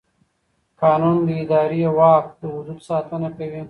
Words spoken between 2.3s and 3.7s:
د حدودو ساتنه کوي.